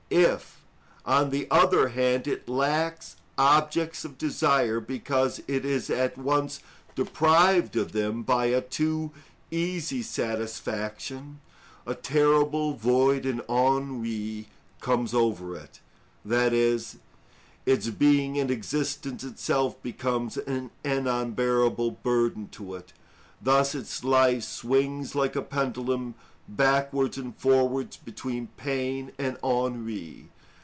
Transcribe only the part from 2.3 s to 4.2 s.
lacks objects of